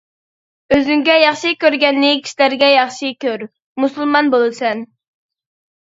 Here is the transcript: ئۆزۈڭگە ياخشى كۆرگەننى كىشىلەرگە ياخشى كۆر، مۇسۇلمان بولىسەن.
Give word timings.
ئۆزۈڭگە 0.75 1.17
ياخشى 1.23 1.51
كۆرگەننى 1.65 2.09
كىشىلەرگە 2.29 2.69
ياخشى 2.71 3.13
كۆر، 3.27 3.47
مۇسۇلمان 3.85 4.33
بولىسەن. 4.37 4.87